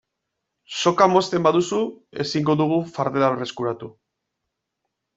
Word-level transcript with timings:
Soka 0.81 1.07
mozten 1.11 1.45
baduzu 1.49 1.79
ezingo 2.25 2.57
dugu 2.65 2.83
fardela 2.97 3.31
berreskuratu. 3.37 3.95